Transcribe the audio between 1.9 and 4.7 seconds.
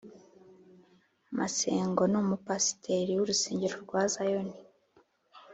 numu pasiteri wurusengero rwa zion